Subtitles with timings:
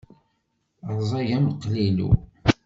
[0.97, 2.09] Rẓag am qlilu.